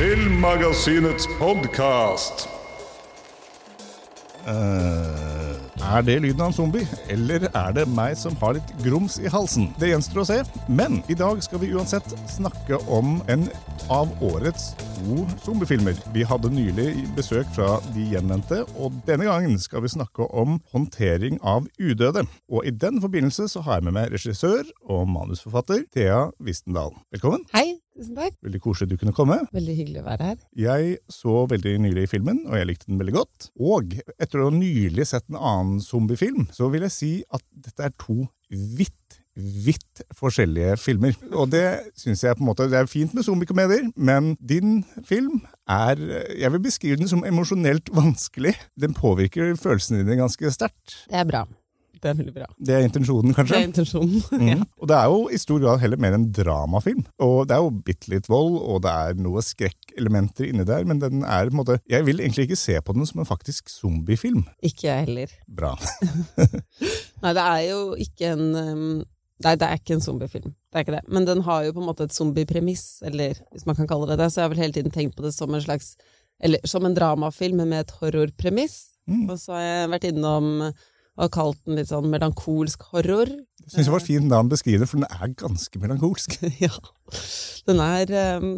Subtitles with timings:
[0.00, 2.48] Filmmagasinets podkast.
[4.48, 9.28] Er det lyden av en zombie, eller er det meg som har litt grums i
[9.28, 9.66] halsen?
[9.76, 10.38] Det gjenstår å se,
[10.72, 13.44] men i dag skal vi uansett snakke om en
[13.92, 16.00] av årets to zombiefilmer.
[16.14, 21.42] Vi hadde nylig besøk fra De gjenvendte, og denne gangen skal vi snakke om håndtering
[21.44, 22.24] av udøde.
[22.48, 26.96] Og i den forbindelse så har jeg med meg regissør og manusforfatter Thea Wistendal.
[27.12, 27.44] Velkommen.
[27.52, 28.36] Hei, tusen takk.
[28.46, 29.38] Veldig koselig du kunne komme.
[29.54, 30.42] Veldig hyggelig å være her.
[30.58, 33.50] Jeg så veldig nylig filmen, og jeg likte den veldig godt.
[33.60, 37.90] Og etter å ha nylig sett en annen zombiefilm, så vil jeg si at dette
[37.90, 38.96] er to vidt
[39.40, 41.14] Vidt forskjellige filmer.
[41.38, 41.62] Og det
[41.98, 46.02] syns jeg på en måte Det er fint med zombiekomedier, men din film er
[46.34, 48.56] Jeg vil beskrive den som emosjonelt vanskelig.
[48.74, 51.04] Den påvirker følelsene dine ganske sterkt.
[51.06, 51.44] Det er bra.
[52.00, 52.46] Det er veldig bra.
[52.56, 54.22] Det er intensjonen, Det er intensjonen.
[54.40, 54.64] Mhm.
[54.80, 57.04] Og det er jo i stor grad heller mer en dramafilm.
[57.20, 61.02] Og det er jo bitte litt vold, og det er noe skrekkelementer inni der, men
[61.02, 63.68] den er på en måte Jeg vil egentlig ikke se på den som en faktisk
[63.68, 64.46] zombiefilm.
[64.64, 65.34] Ikke jeg heller.
[65.46, 65.74] Bra.
[67.22, 69.02] Nei, det er jo ikke en um,
[69.40, 70.52] Nei, det er ikke en zombiefilm.
[70.52, 71.04] Det er ikke det.
[71.08, 74.18] Men den har jo på en måte et zombiepremiss, eller hvis man kan kalle det
[74.20, 74.28] det.
[74.28, 75.94] Så jeg har vel hele tiden tenkt på det som en slags
[76.40, 78.96] Eller som en dramafilm med et horrorpremiss.
[79.08, 79.26] Mm.
[79.28, 80.46] Og så har jeg vært innom
[81.18, 83.30] og kalt den litt sånn melankolsk horror.
[83.64, 86.38] Jeg syns det var et fint navn å beskrive for den er ganske melankolsk.
[86.64, 86.72] ja.
[87.68, 88.52] Den er um,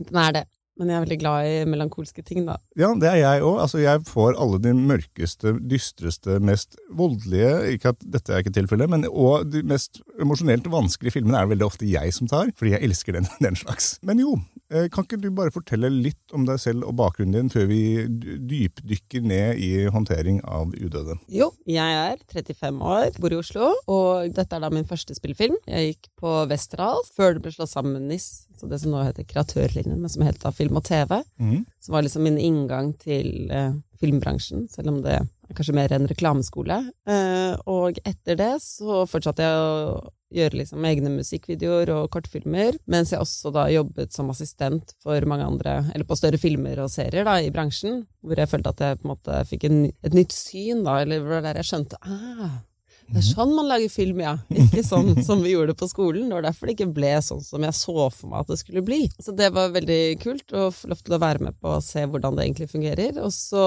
[0.00, 0.44] Den er det.
[0.80, 2.56] Men jeg er veldig glad i melankolske ting, da.
[2.80, 3.58] Ja, det er jeg òg.
[3.66, 8.88] Altså, jeg får alle de mørkeste, dystreste, mest voldelige Ikke at dette er ikke tilfellet,
[8.88, 12.74] men og de mest emosjonelt vanskelige filmene er det veldig ofte jeg som tar, fordi
[12.74, 13.92] jeg elsker den, den slags.
[14.06, 14.38] Men jo,
[14.72, 17.82] eh, kan ikke du bare fortelle litt om deg selv og bakgrunnen din før vi
[18.08, 21.18] dypdykker ned i håndtering av udøde?
[21.32, 25.58] Jo, jeg er 35 år, bor i Oslo, og dette er da min første spillefilm.
[25.68, 28.30] Jeg gikk på Westerdal før det ble slått sammen NIS,
[28.60, 31.58] så det som nå heter Kreatørlinjen, men som het da Film og TV, mm.
[31.82, 36.08] som var liksom min inngang til eh, filmbransjen, selv om det er kanskje mer en
[36.10, 36.78] reklameskole.
[37.10, 40.00] Eh, og etter det så fortsatte jeg å
[40.30, 45.48] gjøre liksom egne musikkvideoer og kortfilmer, mens jeg også da jobbet som assistent for mange
[45.48, 49.00] andre, eller på større filmer og serier da, i bransjen, hvor jeg følte at jeg
[49.00, 51.70] på en måte fikk en, et nytt syn da, eller hvor det var der jeg
[51.72, 52.60] skjønte, ah,
[53.10, 54.36] det er sånn man lager film, ja.
[54.54, 56.28] Ikke sånn som vi gjorde på skolen.
[56.30, 58.84] Det var derfor det ikke ble sånn som jeg så for meg at det skulle
[58.86, 59.00] bli.
[59.18, 62.04] Så det var veldig kult å få lov til å være med på å se
[62.06, 63.18] hvordan det egentlig fungerer.
[63.24, 63.64] Og så,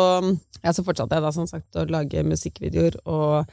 [0.61, 3.51] ja, så fortsatte jeg da som sagt å lage musikkvideoer og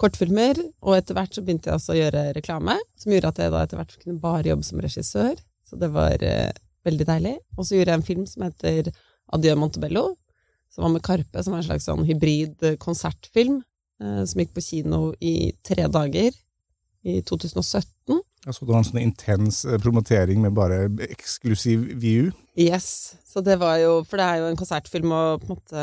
[0.00, 3.52] kortfilmer, og etter hvert så begynte jeg også å gjøre reklame, som gjorde at jeg
[3.52, 5.40] da etter hvert kunne bare jobbe som regissør.
[5.68, 6.52] Så det var eh,
[6.88, 7.36] veldig deilig.
[7.56, 8.92] Og så gjorde jeg en film som heter
[9.36, 10.04] Adjø Montebello,
[10.72, 13.60] som var med Karpe, som var en slags sånn hybrid eh, konsertfilm,
[14.00, 16.32] som gikk på kino i tre dager
[17.04, 18.20] i 2017.
[18.46, 22.30] Jeg så det var en sånn intens eh, promotering med bare eksklusiv view.
[22.56, 23.16] Yes.
[23.28, 25.82] Så det var jo For det er jo en konsertfilm, og på en måte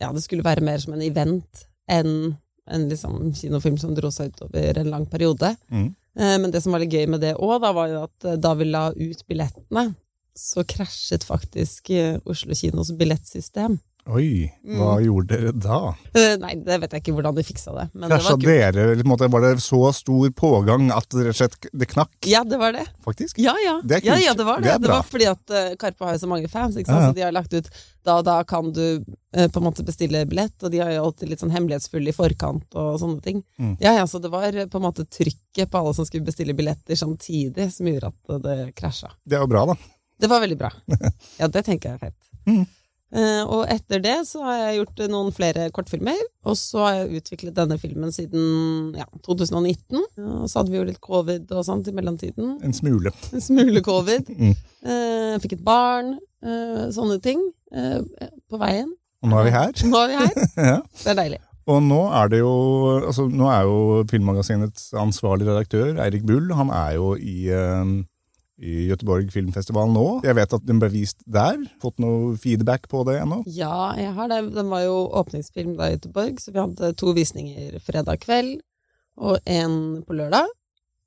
[0.00, 2.36] Ja, det skulle være mer som en event enn
[2.70, 5.56] en liksom kinofilm som dro seg ut over en lang periode.
[5.68, 5.88] Mhm.
[6.20, 8.36] Eh, Men det som var litt gøy med det òg, da var jo at eh,
[8.36, 9.94] da vi la ut billettene,
[10.36, 13.78] så krasjet faktisk eh, Oslo kinos billettsystem.
[14.08, 15.78] Oi, hva gjorde dere da?
[16.16, 17.84] Eh, Nei, det vet jeg ikke hvordan de fiksa det.
[17.92, 18.84] Men det Krasja var dere?
[18.86, 21.34] eller på en måte, Var det så stor pågang at det
[21.76, 22.86] det knakk, Ja, det var det.
[23.04, 23.38] faktisk?
[23.38, 23.80] Ja, ja.
[23.84, 24.10] Det er kult.
[24.10, 24.72] Ja, ja, det var det.
[24.72, 27.02] Det Det, var fordi at uh, Karpe har jo så mange fans, ikke sant?
[27.02, 27.68] Ja, så de har lagt ut
[28.02, 31.04] da og da kan du uh, på en måte bestille billett, og de har jo
[31.04, 33.44] alltid litt sånn hemmelighetsfulle i forkant og sånne ting.
[33.60, 33.76] Mm.
[33.84, 36.96] Ja, ja, så det var på en måte trykket på alle som skulle bestille billetter
[36.96, 39.12] samtidig, som gjorde at det krasja.
[39.28, 39.76] Det jo bra, da.
[40.20, 40.72] Det var veldig bra.
[41.40, 42.30] Ja, det tenker jeg er fett.
[42.48, 42.64] Mm.
[43.10, 46.98] Eh, og etter det så har jeg gjort eh, noen flere kortfilmer, og så har
[47.00, 49.98] jeg utviklet denne filmen siden ja, 2019.
[49.98, 52.56] Og så hadde vi jo litt covid og sånt i mellomtiden.
[52.66, 53.14] En smule.
[53.34, 54.30] En smule covid.
[54.40, 54.54] Mm.
[54.88, 56.14] Eh, fikk et barn,
[56.94, 57.42] sånne ting.
[58.48, 58.88] På veien.
[59.20, 59.72] Og nå er vi her.
[59.92, 60.46] Nå er vi her.
[60.70, 60.76] ja.
[61.02, 61.40] Det er deilig.
[61.70, 62.52] Og nå er det jo
[62.96, 63.76] altså Nå er jo
[64.10, 67.50] Filmmagasinets ansvarlig redaktør, Eirik Bull, han er jo i,
[68.60, 70.06] i Göteborg Filmfestival nå.
[70.26, 71.58] Jeg vet at den ble vist der.
[71.82, 73.40] Fått noe feedback på det ennå?
[73.48, 74.42] Ja, jeg har det.
[74.56, 78.58] Den var jo åpningsfilm da i Göteborg, så vi hadde to visninger fredag kveld
[79.20, 80.48] og én på lørdag.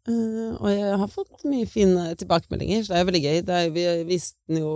[0.10, 3.38] Eh, og jeg har fått mye fine tilbakemeldinger, så det er veldig gøy.
[3.44, 4.74] Er, vi viste den jo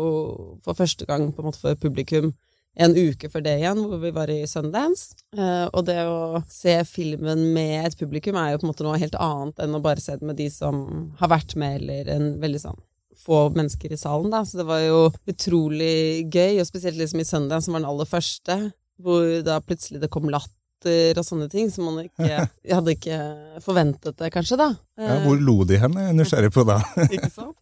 [0.63, 2.31] for første gang på en måte for publikum
[2.77, 5.17] en uke før det igjen, hvor vi var i Sundance.
[5.35, 8.99] Eh, og det å se filmen med et publikum er jo på en måte noe
[9.01, 10.83] helt annet enn å bare se den med de som
[11.19, 12.83] har vært med, eller en veldig sånn
[13.17, 14.43] få mennesker i salen, da.
[14.45, 18.09] Så det var jo utrolig gøy, og spesielt liksom i Sundance, som var den aller
[18.09, 18.59] første,
[19.01, 23.17] hvor da plutselig det kom latter og sånne ting som man ikke Jeg hadde ikke
[23.65, 24.67] forventet det, kanskje, da.
[24.97, 25.97] Ja, hvor lo de hen?
[25.97, 26.77] Jeg er nysgjerrig på da.
[27.15, 27.57] ikke sant?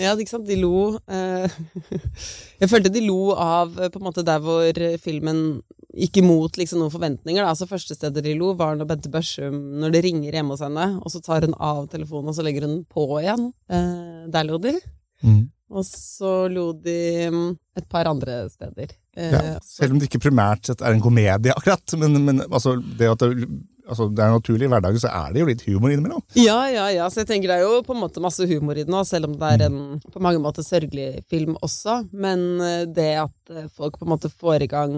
[0.00, 0.48] Ja, ikke sant.
[0.48, 1.58] De lo eh,
[2.62, 5.60] Jeg følte de lo av eh, på en måte der hvor filmen
[5.98, 7.42] gikk imot liksom noen forventninger.
[7.42, 7.52] Da.
[7.52, 10.88] Altså Første stedet de lo, var når Bente Børsum når det ringer hjemme hos henne,
[11.02, 13.48] og så tar hun av telefonen, og så legger hun den på igjen.
[13.72, 14.76] Eh, der lo de.
[15.24, 15.46] Mm.
[15.68, 18.94] Og så lo de mm, et par andre steder.
[19.18, 21.96] Eh, Ja, selv om det ikke primært sett er en komedie, akkurat.
[21.98, 23.48] Men, men altså, det at det,
[23.88, 26.22] altså, det er naturlig i hverdagen, så er det jo litt humor innimellom.
[26.38, 27.08] Ja, ja, ja.
[27.10, 29.34] Så jeg tenker det er jo på en måte masse humor i den selv om
[29.40, 29.80] det er en
[30.12, 32.04] på mange måter sørgelig film også.
[32.12, 34.94] Men eh, det at eh, folk på en måte får i gang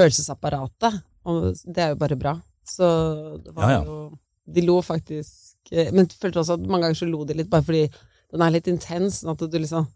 [0.00, 1.00] følelsesapparatet,
[1.66, 2.36] det er jo bare bra.
[2.70, 2.86] Så
[3.44, 3.84] det var Ja, ja.
[3.84, 4.18] jo
[4.54, 7.50] De lo faktisk eh, Men jeg følte også at mange ganger så lo de litt
[7.50, 7.88] bare fordi
[8.30, 9.88] den er litt intens, sånn at du liksom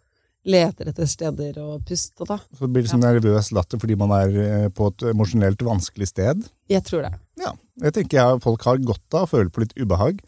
[0.44, 2.38] leter etter steder å puste, da.
[2.52, 6.44] Så det blir liksom nervøs latter fordi man er eh, på et emosjonelt vanskelig sted.
[6.70, 7.14] Jeg tror det.
[7.40, 10.20] Ja, jeg tenker jeg, folk har godt av å føle på litt ubehag.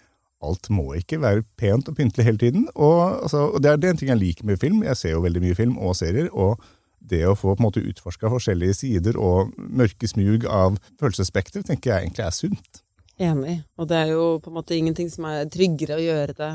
[0.44, 2.66] Alt må ikke være pent og pyntelig hele tiden.
[2.74, 4.82] Og, altså, og det, det er en ting jeg liker med film.
[4.84, 6.32] Jeg ser jo veldig mye film og serier.
[6.32, 6.60] og
[7.06, 11.92] det å få på en måte utforska forskjellige sider og mørke smug av følelsesspekter, tenker
[11.92, 12.80] jeg egentlig er sunt.
[13.22, 13.60] Enig.
[13.78, 16.52] Og det er jo på en måte ingenting som er tryggere å gjøre det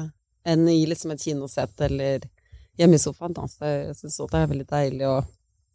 [0.51, 2.25] enn i liksom et kinosett eller
[2.79, 3.35] hjemme i sofaen.
[3.35, 3.47] Da.
[3.49, 5.19] Så jeg syns det er veldig deilig å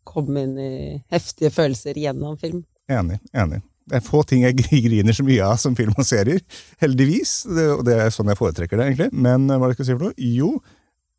[0.07, 0.75] komme inn i
[1.13, 2.63] heftige følelser gjennom film.
[2.93, 3.19] Enig.
[3.35, 3.63] enig.
[3.87, 6.43] Det er få ting jeg griner så mye av som film og serier,
[6.83, 7.39] heldigvis.
[7.51, 9.13] Det, og det er sånn jeg foretrekker det, egentlig.
[9.15, 10.31] Men eh, hva er det jeg skal si for noe?
[10.37, 10.51] Jo,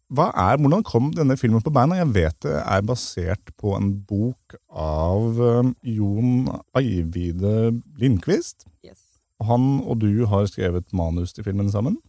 [0.07, 1.99] er, hvordan kom denne filmen på beina?
[1.99, 6.47] Jeg vet det er basert på en bok av eh, Jon
[6.79, 7.55] Eivide
[7.99, 8.67] Lindqvist.
[8.87, 9.01] Yes.
[9.43, 11.99] Han og du har skrevet manus til filmen sammen?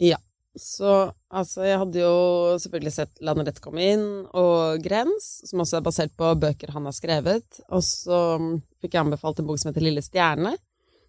[0.00, 0.18] Ja.
[0.58, 0.88] Så
[1.32, 2.16] altså, jeg hadde jo
[2.60, 4.04] selvfølgelig sett La Nordette komme inn
[4.36, 7.62] og Grens, som også er basert på bøker han har skrevet.
[7.72, 8.50] Og så mm,
[8.82, 10.52] fikk jeg anbefalt en bok som heter Lille stjerne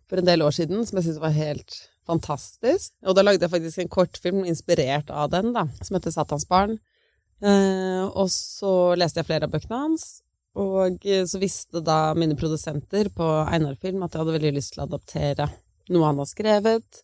[0.07, 2.93] for en del år siden, som jeg syntes var helt fantastisk.
[3.03, 6.77] Og da lagde jeg faktisk en kortfilm inspirert av den, da, som heter Satans barn.
[7.43, 10.07] Eh, og så leste jeg flere av bøkene hans.
[10.59, 14.75] Og eh, så visste da mine produsenter på Einar Film at jeg hadde veldig lyst
[14.75, 15.49] til å adaptere
[15.91, 17.03] noe han har skrevet.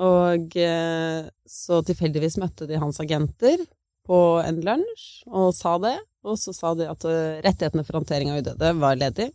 [0.00, 3.60] Og eh, så tilfeldigvis møtte de hans agenter
[4.08, 5.98] på en lunsj og sa det.
[6.24, 9.28] Og så sa de at eh, rettighetene for håndtering av udøde var ledig.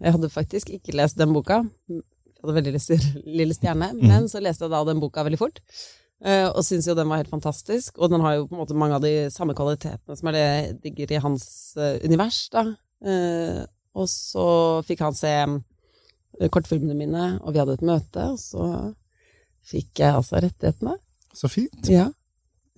[0.00, 1.62] Jeg hadde faktisk ikke lest den boka.
[1.88, 2.02] Jeg
[2.42, 5.60] hadde veldig lyst til Lille stjerne, men så leste jeg da den boka veldig fort.
[6.24, 7.98] eh, Og syntes jo den var helt fantastisk.
[7.98, 10.46] Og den har jo på en måte mange av de samme kvalitetene som er det
[10.84, 11.74] ligger i hans
[12.04, 12.66] univers, da.
[13.96, 14.46] Og så
[14.86, 15.32] fikk han se
[16.52, 18.66] kortfilmene mine, og vi hadde et møte, og så
[19.66, 20.96] fikk jeg altså rettighetene.
[21.36, 21.90] Så fint.
[21.90, 22.08] Ja.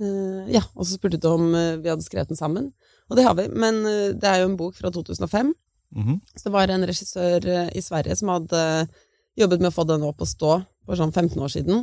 [0.02, 2.72] Eh, ja, og så spurte du om eh, vi hadde skrevet den sammen.
[3.10, 5.54] Og det har vi, men eh, det er jo en bok fra 2005.
[5.92, 6.20] Mhm.
[6.34, 8.60] Så det var en regissør i Sverige som hadde
[9.36, 10.54] jobbet med å få den opp å stå
[10.86, 11.82] for sånn 15 år siden,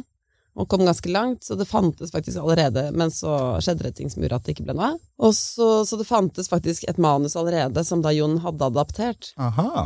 [0.59, 4.23] og kom ganske langt, så det fantes faktisk allerede, men så skjedde det ting som
[4.23, 4.89] gjorde at det ikke ble noe.
[5.21, 9.85] Og så, så det fantes faktisk et manus allerede som da Jon hadde adaptert Aha.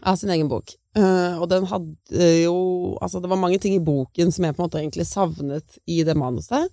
[0.00, 0.76] av sin egen bok.
[0.98, 2.56] Eh, og den hadde jo
[3.00, 6.02] Altså, det var mange ting i boken som jeg på en måte egentlig savnet i
[6.04, 6.68] det manuset.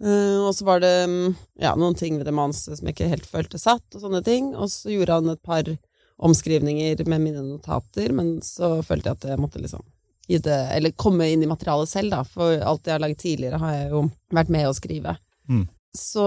[0.00, 3.10] Uh, og så var det mm, ja, noen ting ved det manuset som jeg ikke
[3.10, 4.54] helt følte satt, og sånne ting.
[4.56, 5.66] Og så gjorde han et par
[6.20, 9.84] omskrivninger med mine notater, men så følte jeg at jeg måtte liksom
[10.30, 12.22] gi det Eller komme inn i materialet selv, da.
[12.24, 14.02] For alt jeg har laget tidligere, har jeg jo
[14.36, 15.16] vært med å skrive.
[15.50, 15.66] Mm.
[15.96, 16.24] Så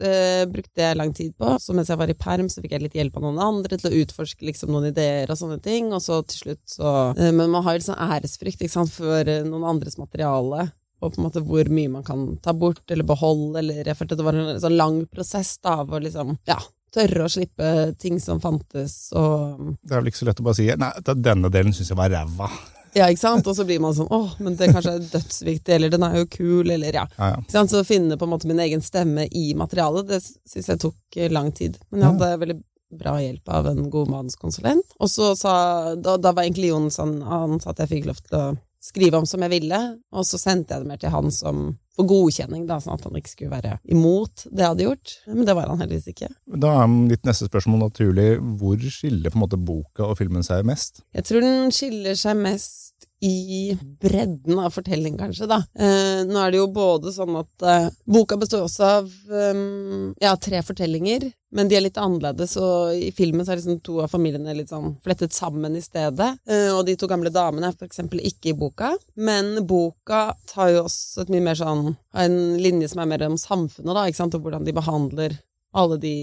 [0.00, 1.54] det brukte jeg lang tid på.
[1.62, 3.90] Så mens jeg var i perm, så fikk jeg litt hjelp av noen andre til
[3.90, 5.92] å utforske liksom noen ideer og sånne ting.
[5.94, 9.22] Og så til slutt så eh, Men man har jo sånn æresfrykt ikke sant, for
[9.22, 10.68] eh, noen andres materiale.
[11.04, 14.18] Og på en måte hvor mye man kan ta bort eller beholde, eller Jeg følte
[14.18, 16.58] det var en sånn lang prosess da, av å liksom Ja,
[16.94, 20.58] tørre å slippe ting som fantes, og Det er vel ikke så lett å bare
[20.58, 22.48] si Nei, denne delen syns jeg var ræva.
[22.94, 23.46] Ja, ikke sant?
[23.50, 26.28] Og så blir man sånn åh, men det kanskje er dødsviktig, eller den er jo
[26.30, 27.06] kul, eller ja.
[27.18, 27.64] Ja, ja.
[27.66, 31.18] Så å finne på en måte min egen stemme i materialet, det syns jeg tok
[31.18, 31.80] eh, lang tid.
[31.90, 32.58] Men jeg hadde veldig
[32.94, 34.94] bra hjelp av en god mannskonsulent.
[35.02, 35.54] Og så sa
[35.98, 38.44] da, da var egentlig Jon sånn Han sa at jeg fikk lov til å
[38.84, 39.80] skrive om som jeg ville,
[40.12, 41.64] og så sendte jeg det mer til han som
[41.94, 45.12] for godkjenning, da, sånn at han ikke skulle være imot det jeg hadde gjort.
[45.30, 46.30] Men det var han heldigvis ikke.
[46.64, 48.28] Da er ditt neste spørsmål naturlig.
[48.58, 51.04] Hvor skiller på en måte boka og filmen seg mest?
[51.14, 55.62] Jeg tror den skiller seg mest i bredden av fortelling, kanskje, da.
[55.78, 60.34] Eh, nå er det jo både sånn at eh, boka består også av um, ja,
[60.36, 64.12] tre fortellinger, men de er litt annerledes, og i filmen så er liksom to av
[64.12, 66.34] familiene litt sånn flettet sammen i stedet.
[66.50, 70.74] Eh, og de to gamle damene er for eksempel ikke i boka, men boka tar
[70.74, 74.20] jo også et mye mer sånn en linje som er mer om samfunnet, da, ikke
[74.20, 75.38] sant, og hvordan de behandler
[75.74, 76.16] alle de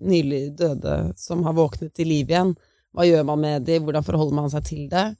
[0.00, 2.54] nylig døde som har våknet til liv igjen.
[2.94, 5.10] Hva gjør man med de, hvordan forholder man seg til det?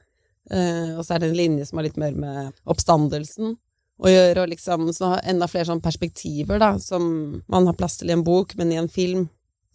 [0.50, 3.56] Eh, og så er det en linje som har litt mer med oppstandelsen
[4.00, 7.04] å gjøre, og liksom så har enda flere sånne perspektiver, da, som
[7.52, 9.26] man har plass til i en bok, men i en film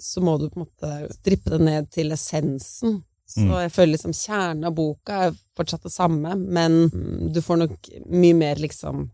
[0.02, 3.04] så må du på en måte strippe det ned til essensen.
[3.26, 7.58] Så jeg føler liksom kjernen av boka er fortsatt det samme, men mm, du får
[7.64, 9.08] nok mye mer liksom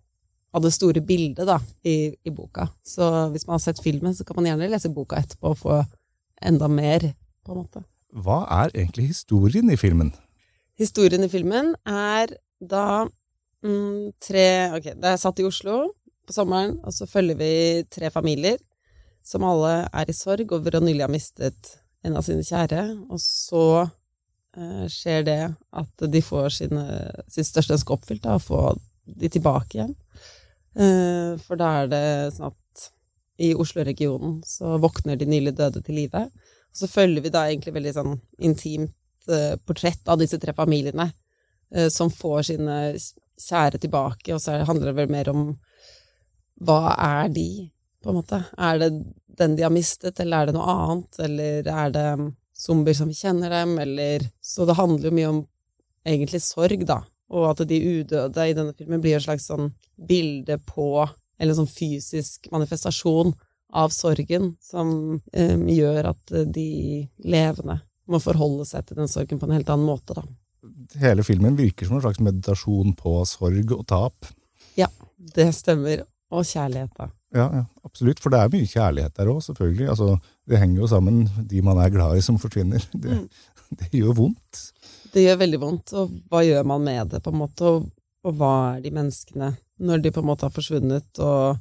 [0.52, 2.68] av det store bildet da, i, i boka.
[2.84, 5.78] Så hvis man har sett filmen, så kan man gjerne lese boka etterpå og få
[6.44, 7.08] enda mer,
[7.46, 7.86] på en måte.
[8.12, 10.12] Hva er egentlig historien i filmen?
[10.82, 13.06] Historien i filmen er da
[13.62, 14.46] mm, tre
[14.78, 15.92] Ok, det er satt i Oslo
[16.26, 17.54] på sommeren, og så følger vi
[17.92, 18.58] tre familier
[19.26, 22.86] som alle er i sorg over å nylig ha mistet en av sine kjære.
[23.14, 23.66] Og så
[24.58, 25.42] eh, skjer det
[25.84, 26.86] at de får sine,
[27.30, 28.62] sitt største ønske oppfylt, da, å få
[29.06, 29.94] de tilbake igjen.
[30.74, 32.06] Eh, for da er det
[32.38, 32.88] sånn at
[33.42, 36.26] i Oslo-regionen så våkner de nylig døde til live.
[36.72, 38.96] Og så følger vi da egentlig veldig sånn intimt
[39.66, 41.12] portrett av disse tre familiene
[41.76, 42.78] eh, som får sine
[43.42, 45.46] kjære tilbake, og så handler det vel mer om
[46.62, 48.44] hva er de, på en måte?
[48.58, 48.92] Er det
[49.42, 52.08] den de har mistet, eller er det noe annet, eller er det
[52.62, 55.42] zombier som kjenner dem, eller Så det handler jo mye om
[56.06, 57.02] egentlig sorg, da,
[57.32, 61.08] og at de udøde i denne filmen blir et slags sånn bilde på,
[61.42, 63.34] eller sånn fysisk manifestasjon
[63.74, 69.48] av sorgen, som um, gjør at de levende må forholde seg til den sorgen på
[69.48, 70.26] en helt annen måte, da.
[71.02, 74.28] Hele filmen virker som en slags meditasjon på sorg og tap.
[74.78, 74.90] Ja,
[75.36, 76.06] det stemmer.
[76.32, 77.10] Og kjærlighet, da.
[77.36, 78.22] Ja, ja, absolutt.
[78.24, 79.88] For det er mye kjærlighet der òg, selvfølgelig.
[79.92, 80.14] Altså,
[80.48, 82.86] det henger jo sammen, de man er glad i som forsvinner.
[83.72, 84.62] Det, det gjør vondt.
[85.14, 87.86] Det gjør veldig vondt, og hva gjør man med det, på en måte, og,
[88.28, 91.56] og hva er de menneskene når de på en måte har forsvunnet, og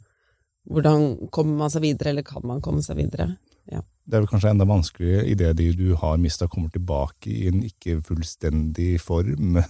[0.75, 3.29] hvordan kommer man seg videre, eller kan man komme seg videre?
[3.71, 3.83] Ja.
[4.11, 7.61] Det er vel kanskje enda vanskeligere idet de du har mista, kommer tilbake i en
[7.67, 9.61] ikke fullstendig form.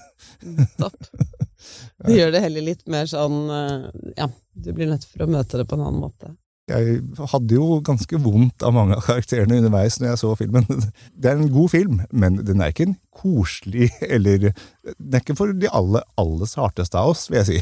[0.77, 0.97] Stopp.
[2.07, 3.83] Det gjør det heller litt mer sånn eh,
[4.17, 6.31] Ja, du blir nødt for å møte det på en annen måte.
[6.71, 10.67] Jeg hadde jo ganske vondt av mange av karakterene underveis når jeg så filmen.
[11.13, 15.37] Det er en god film, men den er ikke en koselig eller Den er ikke
[15.37, 17.61] for de aller, aller sarteste av oss, vil jeg si.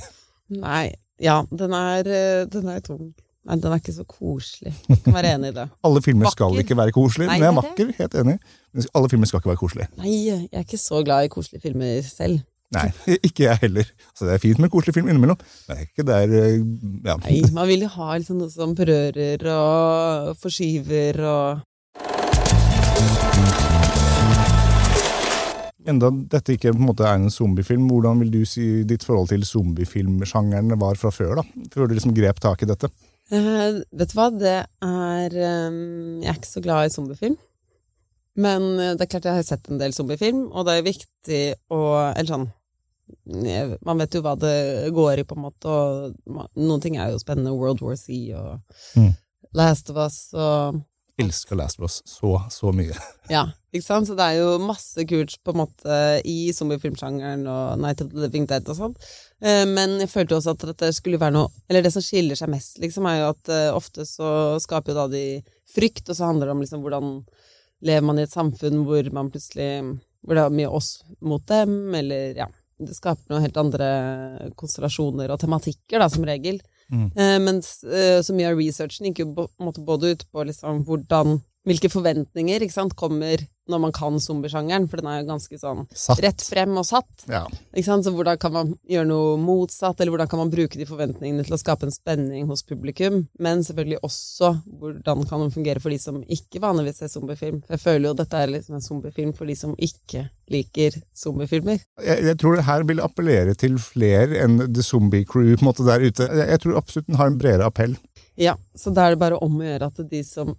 [0.63, 0.93] Nei.
[1.19, 3.09] Ja, den er, eh, den er tung.
[3.47, 4.75] Nei, den er ikke så koselig.
[4.89, 5.67] Jeg kan være enig i det.
[5.87, 7.31] Alle filmer skal ikke være koselige.
[7.31, 8.39] Men jeg er er vakker, helt enig.
[8.75, 9.89] Men alle filmer skal ikke være koselige.
[9.97, 12.43] Nei, jeg er ikke så glad i koselige filmer selv.
[12.77, 12.91] Nei,
[13.29, 13.89] ikke jeg heller.
[14.11, 15.39] Altså, det er fint med koselig film innimellom.
[15.69, 16.59] Men det er ikke der eh,
[17.09, 17.17] ja.
[17.25, 21.65] Nei, man vil jo ha liksom noe som berører og forskyver og
[25.89, 29.31] Enda dette ikke på en måte er en zombiefilm, hvordan vil du si ditt forhold
[29.31, 31.39] til zombiefilmsjangeren var fra før?
[31.39, 31.45] da?
[31.73, 32.91] Før du liksom grep tak i dette?
[33.31, 34.55] Eh, vet du hva, det
[34.85, 35.35] er
[35.69, 37.37] um, Jeg er ikke så glad i zombiefilm.
[38.39, 41.43] Men eh, det er klart jeg har sett en del zombiefilm, og det er viktig
[41.75, 41.83] å
[42.15, 42.49] Eller sånn
[43.85, 46.17] Man vet jo hva det går i, på en måte, og
[46.61, 47.55] noen ting er jo spennende.
[47.57, 48.61] World War Z og
[48.97, 49.15] Mm.
[49.57, 50.83] Last of Us og
[51.19, 52.95] Elsker Last of Us så, så mye.
[53.33, 54.07] Ja, ikke sant?
[54.09, 55.97] Så det er jo masse kult på en måte
[56.29, 58.95] i zombiefilmsjangeren og Night of the Living Dead og sånn.
[59.41, 62.51] Eh, Men jeg følte også at det skulle være noe Eller det som skiller seg
[62.51, 65.25] mest, liksom, er jo at eh, ofte så skaper jo da de
[65.69, 67.11] frykt, og så handler det om liksom hvordan
[67.87, 71.77] lever man i et samfunn hvor man plutselig Hvor det er mye oss mot dem,
[71.95, 73.91] eller ja Det skaper noen helt andre
[74.59, 76.61] konstellasjoner og tematikker, da, som regel.
[76.95, 77.09] Mm.
[77.11, 82.65] Eh, mens så mye av researchen gikk jo både ut på liksom hvordan Hvilke forventninger
[82.73, 86.23] sant, kommer når man kan zombiesjangeren, for den er jo ganske sånn Satt.
[86.25, 87.27] rett frem og satt.
[87.29, 87.43] Ja.
[87.77, 91.57] Så hvordan kan man gjøre noe motsatt, eller hvordan kan man bruke de forventningene til
[91.57, 96.01] å skape en spenning hos publikum, men selvfølgelig også hvordan kan den fungere for de
[96.01, 97.61] som ikke vanligvis ser zombiefilm.
[97.69, 101.83] Jeg føler jo dette er liksom en zombiefilm for de som ikke liker zombiefilmer.
[102.01, 105.69] Jeg, jeg tror det her vil appellere til flere enn The Zombie Crew på en
[105.69, 106.25] måte der ute.
[106.25, 107.99] Jeg, jeg tror absolutt den har en bredere appell.
[108.39, 110.55] Ja, så da er det bare om å gjøre at de som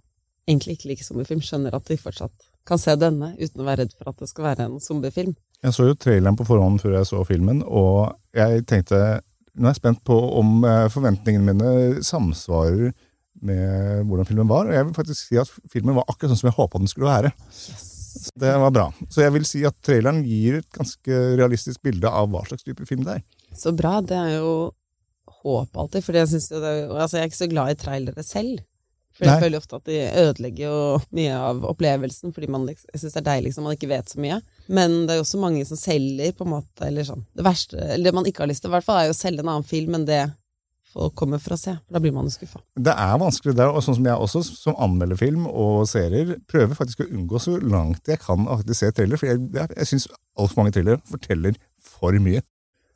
[0.50, 3.94] egentlig ikke liker zombiefilm, skjønner at de fortsatt kan se denne uten å være redd
[3.96, 5.34] for at det skal være en zombiefilm.
[5.60, 9.20] Jeg så jo traileren på forhånd før jeg så filmen, og jeg tenkte
[9.60, 12.92] Nå er jeg spent på om eh, forventningene mine samsvarer
[13.42, 14.68] med hvordan filmen var.
[14.68, 17.10] Og jeg vil faktisk si at filmen var akkurat sånn som jeg håpa den skulle
[17.10, 17.32] være.
[17.50, 18.86] Så Det var bra.
[19.10, 22.86] Så jeg vil si at traileren gir et ganske realistisk bilde av hva slags type
[22.88, 23.24] film det er.
[23.58, 23.98] Så bra.
[24.06, 24.54] Det er jo
[25.42, 28.62] håp alltid, for jeg, synes det altså jeg er ikke så glad i trailere selv.
[29.10, 29.42] For jeg Nei.
[29.42, 30.74] føler ofte at de ødelegger jo
[31.18, 34.20] mye av opplevelsen, fordi man, liksom- syns det er deilig liksom, man ikke vet så
[34.22, 34.40] mye.
[34.68, 37.76] Men det er jo også mange som selger, på en måte, eller sånn Det verste,
[37.78, 39.50] eller det man ikke har lyst til, i hvert fall, er jo å selge en
[39.50, 40.22] annen film enn det
[40.90, 41.76] folk kommer for å se.
[41.90, 42.60] Da blir man jo skuffa.
[42.74, 46.74] Det er vanskelig der, og sånn som jeg også, som anmelder film og serier, prøver
[46.78, 50.08] faktisk å unngå så langt jeg kan å se thriller, for jeg, jeg, jeg syns
[50.38, 52.42] altfor mange thriller forteller for mye,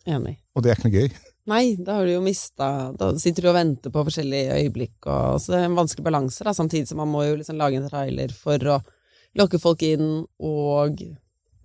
[0.06, 0.38] Enig.
[0.54, 1.14] og det er ikke noe gøy.
[1.50, 5.42] Nei, da har du jo mista Da sitter du og venter på forskjellige øyeblikk, og
[5.42, 7.90] så det er en vanskelig balanse, da, samtidig som man må jo liksom lage en
[7.90, 8.78] trailer for å
[9.36, 11.04] lokke folk inn og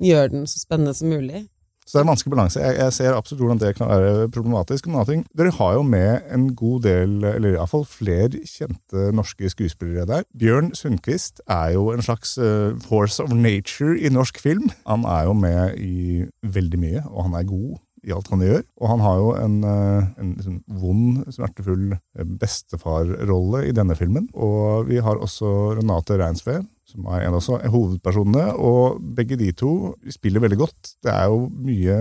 [0.04, 1.46] gjøre den så spennende som mulig.
[1.90, 2.62] Så det er en vanskelig balanse.
[2.62, 4.86] Jeg, jeg ser absolutt hvordan det kan være problematisk.
[4.86, 10.28] Men Dere har jo med en god del, eller iallfall flere kjente norske skuespillere der.
[10.38, 14.70] Bjørn Sundquist er jo en slags uh, force of nature i norsk film.
[14.86, 18.63] Han er jo med i veldig mye, og han er god i alt han gjør.
[18.79, 24.29] Og han har jo en, eh, en liksom vond, smertefull eh, bestefarrolle i denne filmen.
[24.34, 29.94] Og vi har også Renate Reinsve, som er en av hovedpersonene, og begge de to
[30.12, 30.96] spiller veldig godt.
[31.03, 32.00] Det er jo mye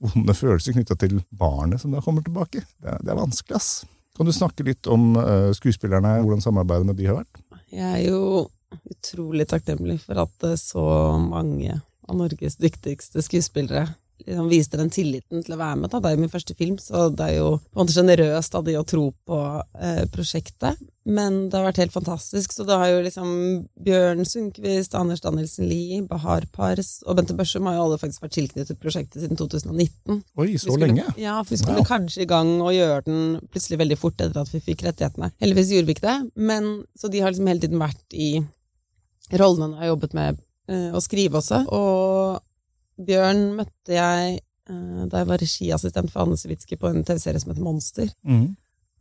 [0.00, 2.64] vonde følelser knytta til barnet som da kommer tilbake.
[2.80, 3.72] Det er, det er vanskelig, ass.
[4.16, 7.42] Kan du snakke litt om uh, skuespillerne, hvordan samarbeidet med de har vært?
[7.70, 8.48] Jeg er jo
[8.90, 10.84] utrolig takknemlig for at så
[11.20, 11.78] mange
[12.10, 13.86] av Norges dyktigste skuespillere
[14.26, 15.90] liksom viste den tilliten til å være med.
[15.92, 16.00] Da.
[16.00, 18.64] Det er jo min første film, så det er jo på en måte sjenerøst av
[18.66, 19.38] de å tro på
[19.80, 20.78] eh, prosjektet.
[21.10, 22.52] Men det har vært helt fantastisk.
[22.52, 23.30] Så det har jo liksom
[23.82, 28.36] Bjørn Sundquist, Anders Danielsen Lie, Bahar Pars og Bente Børsum har jo alle faktisk vært
[28.36, 30.20] tilknyttet prosjektet siden 2019.
[30.38, 31.08] Oi, så skulle- lenge?
[31.18, 31.88] Ja, for vi skulle Wow.
[31.88, 35.32] kanskje i gang og gjøre den plutselig veldig fort etter at vi fikk rettighetene.
[35.40, 38.30] Heldigvis gjorde vi ikke det, men så de har liksom hele tiden vært i
[39.40, 41.64] rollene hun har jobbet med eh, å skrive også.
[41.70, 42.40] Og
[43.06, 47.52] Bjørn møtte jeg eh, da jeg var regiassistent for Anne Sivitski på en TV-serie som
[47.52, 48.10] heter Monster.
[48.26, 48.50] Mm.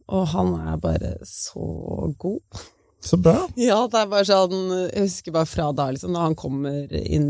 [0.10, 2.62] Og han er bare så god.
[3.06, 3.48] Så bra.
[3.70, 7.30] Ja, det er bare sånn Jeg husker bare fra da, liksom, når han kommer inn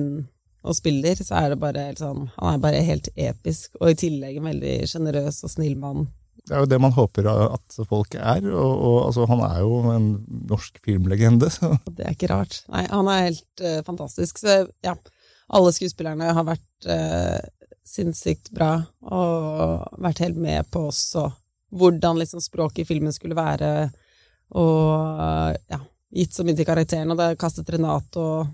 [0.66, 4.00] og spiller, så er det bare helt sånn Han er bare helt episk, og i
[4.00, 6.10] tillegg en veldig sjenerøs og snill mann.
[6.50, 8.42] Det er jo det man håper at folk er.
[8.50, 10.08] Og, og altså, han er jo en
[10.50, 11.50] norsk filmlegende.
[11.54, 11.76] Så.
[11.94, 12.62] Det er ikke rart.
[12.74, 14.42] Nei, han er helt uh, fantastisk.
[14.42, 14.96] Så ja,
[15.50, 17.40] alle skuespillerne har vært eh,
[17.90, 18.76] sinnssykt bra,
[19.10, 21.30] og vært helt med på også
[21.70, 23.90] hvordan liksom språket i filmen skulle være,
[24.58, 25.80] og ja,
[26.18, 27.12] gitt så mye til karakteren.
[27.14, 28.48] Og det kastet Renate og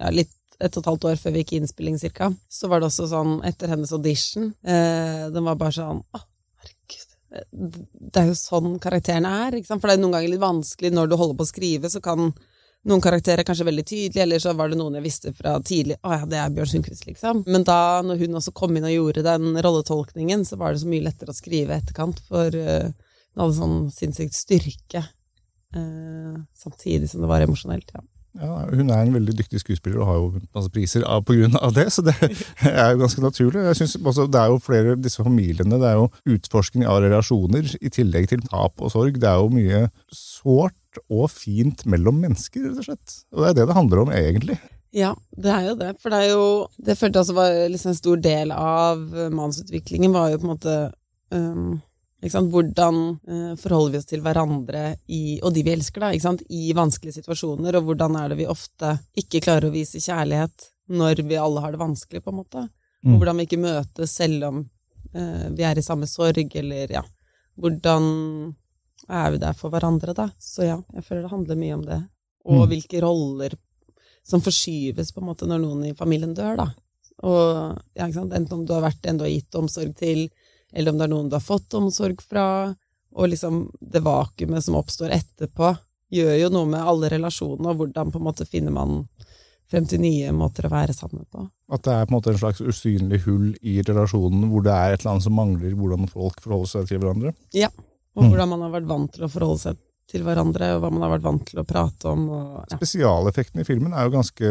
[0.00, 2.28] ja, litt et og et halvt år før vi gikk i innspilling, cirka.
[2.52, 6.20] Så var det også sånn, etter hennes audition, eh, den var bare sånn Å,
[6.60, 7.16] herregud.
[8.12, 9.56] Det er jo sånn karakterene er?
[9.70, 12.32] For det er noen ganger litt vanskelig når du holder på å skrive, så kan
[12.88, 16.14] noen karakterer kanskje veldig tydelig, eller så var det noen jeg visste fra tidlig Å
[16.14, 17.42] ja, det er Bjørn Sundquist, liksom.
[17.50, 20.88] Men da, når hun også kom inn og gjorde den rolletolkningen, så var det så
[20.88, 25.04] mye lettere å skrive etterkant, for hun hadde sånn sinnssykt styrke.
[25.76, 27.92] eh, samtidig som det var emosjonelt.
[27.94, 28.00] Ja.
[28.38, 31.56] Ja, hun er en veldig dyktig skuespiller og har jo masse priser av, på grunn
[31.58, 32.14] av det, så det
[32.68, 33.64] er jo ganske naturlig.
[33.66, 37.72] Jeg synes også Det er jo flere disse familiene, det er jo utforsking av relasjoner
[37.80, 39.18] i tillegg til tap og sorg.
[39.18, 39.82] Det er jo mye
[40.14, 40.76] sårt
[41.08, 43.16] og fint mellom mennesker, rett og slett.
[43.34, 44.58] Og det er det det handler om, egentlig.
[44.94, 45.92] Ja, det er jo det.
[46.02, 46.46] For det er jo
[46.82, 50.54] Det følte jeg også var liksom en stor del av mannsutviklingen, var jo på en
[50.56, 50.80] måte
[51.30, 51.78] um?
[52.20, 57.16] Hvordan uh, forholder vi oss til hverandre i, og de vi elsker, da, i vanskelige
[57.16, 61.62] situasjoner, og hvordan er det vi ofte ikke klarer å vise kjærlighet når vi alle
[61.64, 62.66] har det vanskelig, på en måte.
[63.00, 63.14] Mm.
[63.14, 64.60] Og hvordan vi ikke møtes selv om
[65.16, 67.06] uh, vi er i samme sorg, eller ja
[67.60, 68.04] Hvordan
[69.10, 70.28] er vi der for hverandre, da?
[70.38, 71.98] Så ja, jeg føler det handler mye om det.
[72.46, 72.68] Og Mm.
[72.70, 73.56] hvilke roller
[74.24, 76.68] som forskyves på en måte når noen i familien dør, da.
[77.22, 78.06] Og ja?
[78.06, 80.28] Enten om du har vært en du har gitt omsorg til,
[80.72, 82.74] eller om det er noen du har fått omsorg fra,
[83.12, 85.74] og liksom det vakuumet som oppstår etterpå,
[86.12, 89.04] gjør jo noe med alle relasjonene, og hvordan på en måte finner man
[89.70, 91.44] frem til nye måter å være sammen på.
[91.70, 94.94] At det er på en måte en slags usynlig hull i relasjonen hvor det er
[94.94, 97.34] et eller annet som mangler hvordan folk forholder seg til hverandre.
[98.20, 98.32] Og Mm.
[98.34, 99.78] hvordan man har vært vant til å forholde seg
[100.10, 102.24] til hverandre, og hva man har vært vant til å prate om.
[102.34, 102.76] Og, ja.
[102.80, 104.48] Spesialeffektene i filmen er jo ganske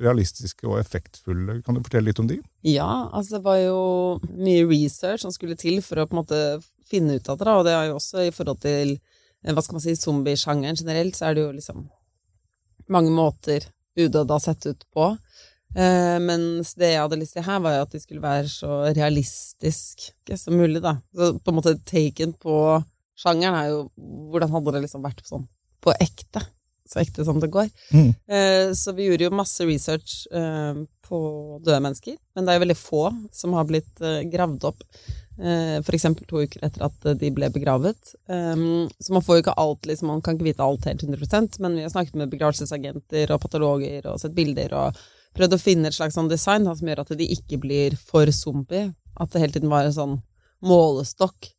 [0.00, 1.56] realistiske og effektfulle.
[1.66, 2.36] Kan du fortelle litt om de?
[2.62, 3.80] Ja, altså det var jo
[4.38, 6.40] mye research som skulle til for å på en måte
[6.86, 9.80] finne ut av det, og det er jo også i forhold til eh, hva skal
[9.80, 11.88] man si, zombiesjangeren generelt, så er det jo liksom
[12.88, 13.66] mange måter
[13.98, 15.10] udøde har sett ut på.
[15.74, 18.94] Eh, mens det jeg hadde lyst til her, var jo at de skulle være så
[18.94, 21.00] realistisk som mulig, da.
[21.14, 22.84] Så på en måte taken på
[23.18, 23.80] sjangeren er jo
[24.32, 25.48] Hvordan hadde det liksom vært sånn
[25.84, 26.42] på ekte?
[26.84, 27.70] Så ekte som det går.
[27.96, 28.10] Mm.
[28.28, 31.20] Eh, så vi gjorde jo masse research eh, på
[31.64, 34.84] døde mennesker, men det er jo veldig få som har blitt eh, gravd opp.
[35.34, 38.12] Eh, eksempel to uker etter at de ble begravet.
[38.28, 41.58] Um, så man får jo ikke alt, liksom, man kan ikke vite alt helt 100%
[41.64, 45.00] men vi har snakket med begravelsesagenter og patologer og sett bilder og
[45.34, 48.92] prøvd å finne et slags sånn design som gjør at de ikke blir for zombie.
[49.18, 50.16] At det hele tiden var en sånn
[50.64, 51.53] målestokk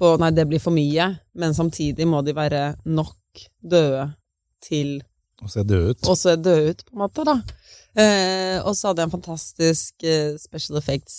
[0.00, 4.08] på nei, det blir for mye, men samtidig må de være nok døde
[4.64, 4.98] til
[5.44, 6.08] Å se døde ut.
[6.08, 7.36] og se døde ut, på en måte, da.
[8.00, 11.16] Eh, og så hadde jeg en fantastisk eh, special effects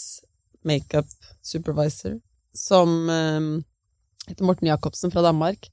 [0.67, 1.09] makeup
[1.43, 2.19] supervisor
[2.55, 3.49] som eh,
[4.29, 5.69] heter Morten Jacobsen fra Danmark,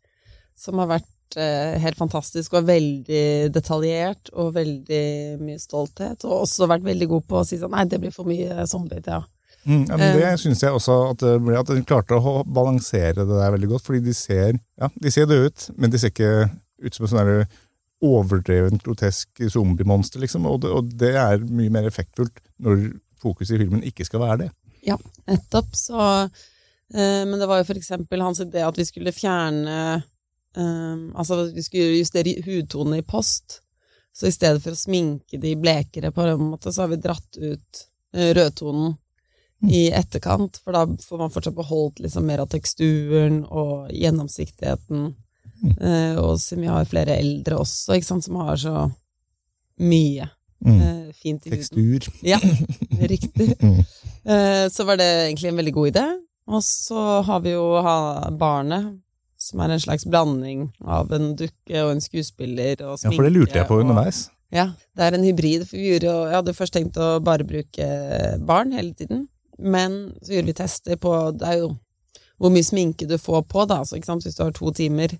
[0.58, 5.04] som har vært eh, helt fantastisk og veldig detaljert og veldig
[5.42, 8.28] mye stolthet, og også vært veldig god på å si sånn Nei, det blir for
[8.28, 9.22] mye zombie, ja.
[9.68, 10.36] Mm, ja, men det Eh.
[10.40, 13.84] syns jeg også at, at de klarte å balansere det der veldig godt.
[13.84, 16.48] Fordi de ser ja, de ser døde ut, men de ser ikke
[16.80, 17.42] ut som et sånn
[18.08, 20.22] overdrevent grotesk zombiemonster.
[20.22, 24.22] Liksom, og, det, og det er mye mer effektfullt når fokuset i filmen ikke skal
[24.22, 24.52] være det.
[24.86, 24.96] Ja,
[25.28, 25.74] nettopp.
[25.76, 30.94] Så eh, Men det var jo for eksempel hans idé at vi skulle fjerne eh,
[31.18, 33.58] Altså vi skulle justere hudtonene i post.
[34.14, 37.36] Så i stedet for å sminke de blekere, på en måte, så har vi dratt
[37.36, 38.96] ut rødtonen
[39.66, 45.14] i etterkant, for da får man fortsatt beholdt liksom mer av teksturen og gjennomsiktigheten.
[45.80, 48.90] Eh, og siden vi har flere eldre også, sant, som har så
[49.80, 50.28] mye
[50.64, 50.80] Mm.
[50.82, 51.58] eh, fint i huden.
[51.58, 52.08] Tekstur.
[52.26, 52.38] Ja,
[53.14, 53.54] riktig.
[53.62, 53.78] Mm.
[54.24, 56.06] Eh, Så var det egentlig en veldig god idé.
[56.48, 57.82] Og så har vi jo
[58.38, 58.98] barnet,
[59.38, 63.32] som er en slags blanding av en dukke og en skuespiller og Ja, for det
[63.36, 64.30] lurte jeg på og- underveis.
[64.50, 65.66] Ja, det er en hybrid.
[65.68, 69.98] For vi gjorde, jo- jeg hadde først tenkt å bare bruke barn hele tiden, men
[70.22, 71.74] så gjorde vi tester på Det er jo
[72.38, 73.80] hvor mye sminke du får på, da.
[73.84, 73.98] Så?
[73.98, 75.10] Hvis du har to timer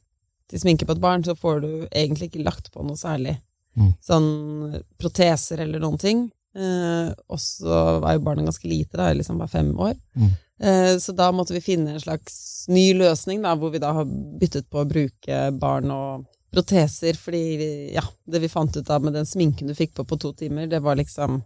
[0.49, 3.35] til sminke på et barn, så får du egentlig ikke lagt på noe særlig.
[3.79, 3.89] Mm.
[4.03, 4.29] Sånn
[5.03, 6.29] proteser eller noen ting.
[6.59, 9.99] Eh, og så var jo barnet ganske lite, da, liksom bare fem år.
[10.15, 10.31] Mm.
[10.63, 14.09] Eh, så da måtte vi finne en slags ny løsning, da, hvor vi da har
[14.41, 19.19] byttet på å bruke barn og proteser, fordi ja, det vi fant ut av med
[19.19, 21.43] den sminken du fikk på på to timer, det var liksom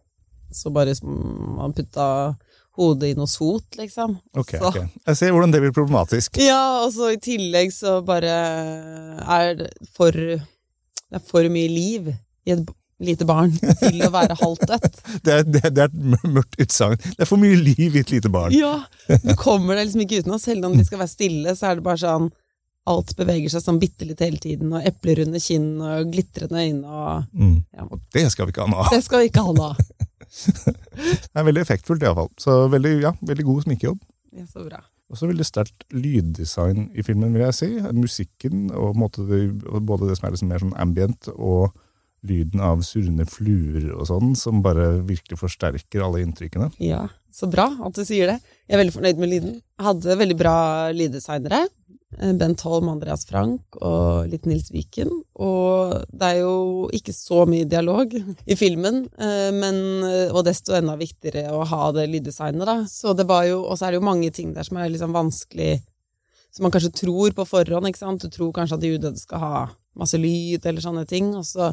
[0.53, 1.09] så bare som
[1.57, 2.37] man putta
[2.79, 4.15] hodet i noe sot, liksom.
[4.39, 4.79] Ok, så, ok.
[5.11, 6.39] Jeg ser hvordan det blir problematisk.
[6.41, 8.33] Ja, og så i tillegg så bare
[9.23, 12.09] er det for Det er for mye liv
[12.49, 12.63] i et
[13.03, 15.01] lite barn til å være halvt dødt.
[15.27, 16.97] Det er, det, det er et mørkt utsagn.
[17.03, 18.55] Det er for mye liv i et lite barn.
[18.55, 18.77] Ja,
[19.11, 20.39] du kommer deg liksom ikke utenom.
[20.41, 22.31] selv om de skal være stille, så er det bare sånn
[22.91, 27.29] Alt beveger seg sånn bitte litt hele tiden, og eplerunde kinn og glitrende øyne og
[27.31, 27.61] Mm.
[27.77, 27.85] Ja.
[27.87, 28.89] Og det skal vi ikke ha av.
[28.91, 29.69] Det skal vi ikke ha nå.
[30.33, 32.31] Det er veldig effektfullt, iallfall.
[32.41, 34.01] Så veldig, ja, veldig god sminkejobb.
[34.39, 34.81] Ja, så bra.
[35.13, 37.71] Også veldig sterkt lyddesign i filmen, vil jeg si.
[37.93, 41.75] Musikken, og måte både det som er liksom mer sånn ambient, og
[42.27, 46.71] lyden av surrende fluer og sånn, som bare virkelig forsterker alle inntrykkene.
[46.83, 48.39] Ja, så bra at du sier det.
[48.69, 49.55] Jeg er veldig fornøyd med lyden.
[49.59, 50.57] Jeg hadde veldig bra
[50.95, 51.65] lyddesignere.
[52.21, 55.11] Eh, Bent Holm, Andreas Frank og litt Nils Viken.
[55.41, 60.77] Og det er jo ikke så mye dialog i filmen, eh, men, eh, og desto
[60.77, 62.83] enda viktigere å ha det lyddesignet, da.
[62.85, 65.17] Så det var jo, og så er det jo mange ting der som er liksom
[65.17, 65.81] vanskelig
[66.53, 68.21] Som man kanskje tror på forhånd, ikke sant.
[68.21, 71.71] Du tror kanskje at de udøde skal ha masse lyd eller sånne ting, og så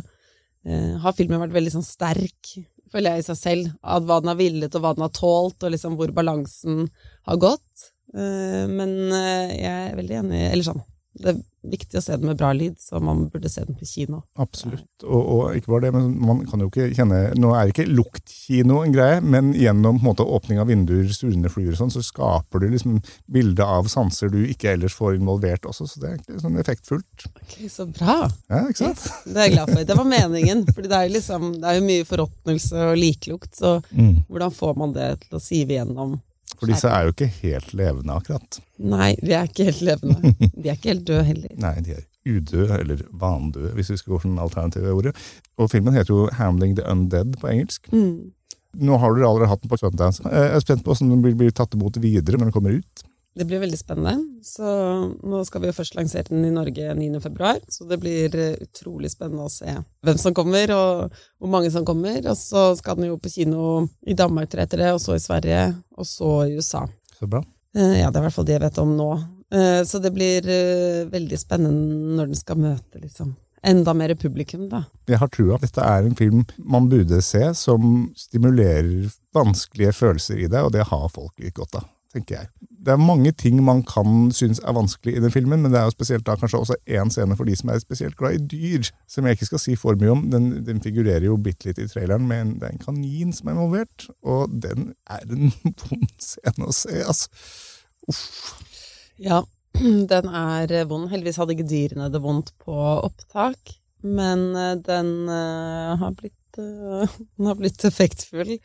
[0.65, 2.49] har filmen vært veldig sånn sterk,
[2.91, 5.63] føler jeg i seg selv, av hva den har villet og hva den har tålt,
[5.63, 6.87] og liksom hvor balansen
[7.29, 7.89] har gått.
[8.17, 10.79] Eh, men eh, jeg er veldig enig Eller sånn,
[11.19, 13.83] det er viktig å se den med bra lyd, så man burde se den på
[13.85, 14.21] kino.
[14.39, 14.85] Absolutt.
[15.03, 18.77] Og, og ikke bare det, men man kan jo ikke kjenne Nå er ikke luktkino
[18.85, 22.69] en greie, men gjennom måte, åpning av vinduer, surrende fluer og sånn, så skaper du
[22.71, 26.61] liksom bilde av sanser du ikke ellers får involvert også, så det er egentlig sånn
[26.63, 27.27] effektfullt.
[27.43, 28.17] Ok, så bra!
[28.47, 29.03] Ja, ikke sant?
[29.27, 29.83] Det er jeg glad for.
[29.91, 30.63] Det var meningen.
[30.71, 34.23] For det er jo liksom, det er jo mye forråtnelse og liklukt, så Mm.
[34.29, 36.17] hvordan får man det til å sive gjennom?
[36.59, 38.59] For disse er jo ikke helt levende, akkurat.
[38.77, 40.33] Nei, de er ikke helt levende.
[40.55, 41.53] De er ikke helt døde heller.
[41.65, 45.15] Nei, de er udøde, eller vandøde, hvis vi skal gå for den alternative ordet.
[45.57, 47.87] Og filmen heter jo 'Handling the Undead' på engelsk.
[47.93, 48.31] Mm.
[48.79, 50.23] Nå har dere allerede hatt den på Sundance.
[50.29, 53.05] Jeg er spent på hvordan den blir, blir tatt imot videre når den kommer ut.
[53.37, 54.15] Det blir veldig spennende.
[54.43, 54.65] Så
[55.23, 57.19] nå skal vi jo først lansere den i Norge 9.
[57.23, 61.71] februar, så det blir eh, utrolig spennende å se hvem som kommer, og hvor mange
[61.71, 62.19] som kommer.
[62.25, 65.61] Og så skal den jo på kino i Danmark tror jeg og så i Sverige,
[65.95, 66.85] og så i USA.
[67.19, 67.43] Så bra.
[67.77, 69.11] Eh, Ja, det er i hvert fall det jeg vet om nå.
[69.53, 70.41] Eh, Så det blir
[71.09, 74.85] veldig spennende når den skal møte liksom enda mer publikum, da.
[75.09, 75.57] Jeg har trua.
[75.59, 80.85] Dette er en film man burde se, som stimulerer vanskelige følelser i deg, og det
[80.87, 82.49] har folk litt godt av, tenker jeg.
[82.85, 85.89] Det er mange ting man kan synes er vanskelig i den filmen, men det er
[85.89, 88.89] jo spesielt da kanskje også én scene for de som er spesielt glad i dyr,
[89.07, 90.25] som jeg ikke skal si for mye om.
[90.31, 93.57] Den, den figurerer jo bitte litt i traileren, men det er en kanin som er
[93.57, 95.53] involvert, og den er en
[95.85, 97.29] vond scene å se, altså.
[98.09, 98.25] Uff.
[99.19, 99.43] Ja,
[100.13, 101.09] den er vond.
[101.11, 107.17] Heldigvis hadde ikke dyrene det vondt på opptak, men eh, den eh, har blitt, eh,
[107.37, 108.55] den har blitt effektfull.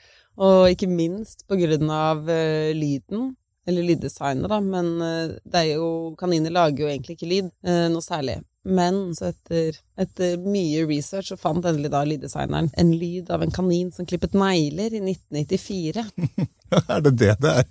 [0.43, 3.33] Og ikke minst på grunn av uh, lyden,
[3.69, 4.59] eller lyddesignet, da.
[4.61, 8.41] Men uh, det er jo Kaniner lager jo egentlig ikke lyd, uh, noe særlig.
[8.65, 13.53] Men så etter, etter mye research så fant endelig da lyddesigneren en lyd av en
[13.53, 16.07] kanin som klippet negler i 1994.
[16.89, 17.67] Er det det det er?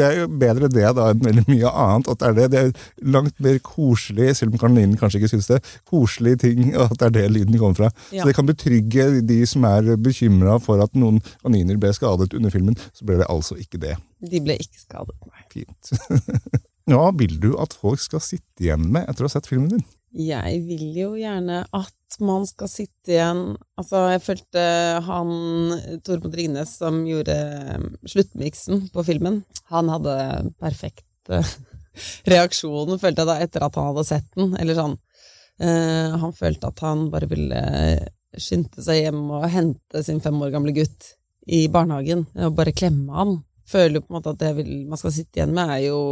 [0.00, 2.08] Det er jo bedre det da enn veldig mye annet.
[2.08, 2.46] At det er det.
[2.54, 5.60] Det er langt mer koselig, selv om kaninen kanskje ikke syns det,
[5.90, 7.92] koselig ting, at det er det lyden kommer fra.
[8.08, 8.22] Ja.
[8.22, 12.54] Så det kan betrygge de som er bekymra for at noen kaniner ble skadet under
[12.54, 12.78] filmen.
[12.96, 13.94] Så ble det altså ikke det.
[14.24, 15.46] De ble ikke skadet, nei.
[15.50, 15.92] Fint.
[16.90, 19.84] Hva vil du at folk skal sitte igjen med etter å ha sett filmen din?
[20.10, 23.42] Jeg vil jo gjerne at man skal sitte igjen
[23.78, 24.62] Altså, jeg følte
[25.06, 25.28] han
[26.06, 30.16] Tormod Ringnes som gjorde eh, sluttmiksen på filmen, han hadde
[30.58, 31.52] perfekt eh,
[32.32, 34.56] reaksjon, følte jeg da, etter at han hadde sett den.
[34.58, 34.96] Eller sånn
[35.62, 37.62] eh, Han følte at han bare ville
[38.38, 41.14] skynde seg hjem og hente sin fem år gamle gutt
[41.50, 43.38] i barnehagen og bare klemme han.
[43.70, 46.02] Føler jo på en måte at det man skal sitte igjen med, er jo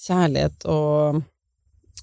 [0.00, 1.22] kjærlighet og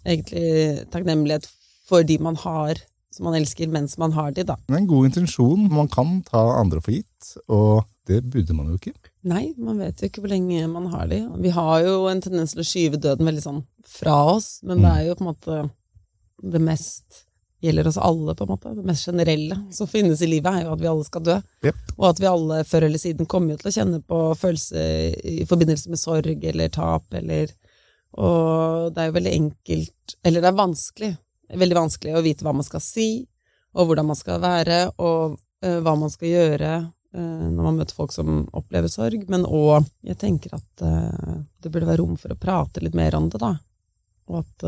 [0.06, 1.48] egentlig takknemlighet
[1.90, 2.80] for de man har,
[3.12, 4.58] som man elsker, mens man har de, da.
[4.68, 5.66] Det er en god intensjon.
[5.72, 8.94] Man kan ta andre for gitt, og det burde man jo ikke.
[9.28, 11.20] Nei, man vet jo ikke hvor lenge man har de.
[11.44, 14.94] Vi har jo en tendens til å skyve døden veldig sånn fra oss, men det
[14.94, 15.60] er jo på en måte
[16.42, 17.26] det mest
[17.62, 18.74] gjelder oss alle, på en måte.
[18.74, 21.36] Det mest generelle som finnes i livet, er jo at vi alle skal dø.
[21.68, 21.92] Yep.
[22.00, 25.46] Og at vi alle før eller siden kommer jo til å kjenne på følelser i
[25.50, 27.54] forbindelse med sorg eller tap eller
[28.20, 31.12] Og det er jo veldig enkelt Eller det er vanskelig,
[31.62, 33.26] veldig vanskelig å vite hva man skal si,
[33.72, 37.96] og hvordan man skal være, og uh, hva man skal gjøre uh, når man møter
[37.96, 39.24] folk som opplever sorg.
[39.32, 43.16] Men òg Jeg tenker at uh, det burde være rom for å prate litt mer
[43.16, 43.56] om det, da.
[44.32, 44.64] Og at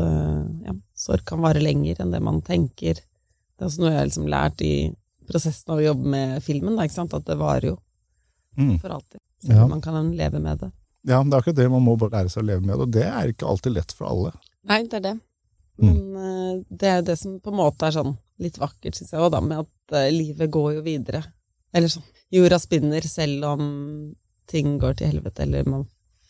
[0.66, 2.98] ja, sorg kan vare lenger enn det man tenker.
[2.98, 4.72] Det er også noe jeg har liksom lært i
[5.24, 7.14] prosessen av å jobbe med filmen, da, ikke sant?
[7.16, 7.78] at det varer jo
[8.56, 8.78] Mm.
[8.78, 9.20] for alltid.
[9.42, 9.66] Selv Ja.
[9.66, 10.70] man kan leve med det.
[11.04, 11.68] Ja, det er akkurat det.
[11.70, 13.92] Man må bare lære seg å leve med det, og det er ikke alltid lett
[13.92, 14.32] for alle.
[14.70, 15.14] Nei, det er det.
[15.82, 15.88] Mm.
[15.88, 16.64] Men mm.
[16.70, 19.40] det er det som på en måte er sånn litt vakkert, syns jeg òg, da,
[19.44, 21.20] med at eh, livet går jo videre.
[21.74, 23.66] Eller sånn Jorda spinner selv om
[24.50, 25.84] ting går til helvete, eller man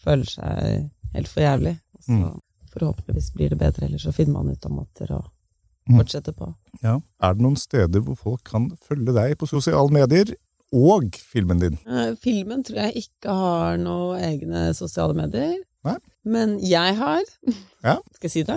[0.04, 1.78] føler seg helt for jævlig.
[2.04, 2.40] Så Mm.
[2.74, 5.22] forhåpentligvis blir det bedre, eller så finner man ut av måter å
[5.88, 5.98] Mm.
[6.00, 6.54] fortsette på.
[6.82, 7.00] Ja.
[7.20, 10.34] Er det noen steder hvor folk kan følge deg på sosiale medier,
[10.74, 11.78] og filmen din?
[11.86, 15.56] Eh, Filmen tror jeg ikke har noen egne sosiale medier.
[15.84, 15.98] Nei.
[16.24, 17.20] Men jeg har.
[17.84, 17.98] Ja.
[18.16, 18.54] Skal jeg si det?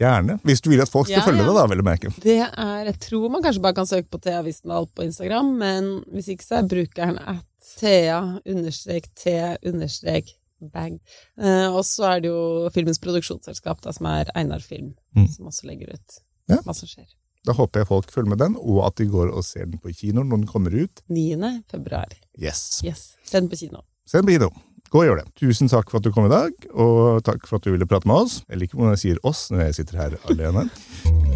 [0.00, 0.38] Gjerne.
[0.48, 1.50] Hvis du vil at folk skal Ja, følge ja.
[1.50, 2.12] deg, da, vil du merke.
[2.24, 5.90] Det er Jeg tror man kanskje bare kan søke på Thea Wistendal på Instagram, men
[6.14, 7.44] hvis ikke så er brukeren at
[7.76, 9.34] Thea understrek T
[9.68, 10.32] understrek
[10.72, 10.96] bag.
[11.40, 15.28] Eh, og så er det jo filmens produksjonsselskap, da, som er Einar Film, Mm.
[15.28, 16.18] som også legger ut
[16.64, 17.06] hva som skjer.
[17.48, 19.94] Da håper jeg folk følger med den, og at de går og ser den på
[19.96, 21.04] kino når den kommer ut.
[21.08, 21.38] 9.
[21.70, 22.12] februar.
[22.36, 22.82] Yes.
[22.84, 23.14] Yes.
[23.24, 23.84] Se den på kino.
[24.08, 24.50] Send på kino.
[24.90, 25.28] Gå og gjør det.
[25.38, 28.10] Tusen takk for at du kom i dag, og takk for at du ville prate
[28.10, 28.40] med oss.
[28.50, 30.66] Jeg liker hvordan jeg sier oss når jeg sitter her alene.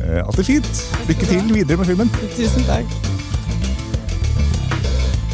[0.03, 0.87] Alt alltid fint.
[1.09, 2.17] Lykke til videre med filmen.
[2.35, 3.14] Tusen takk.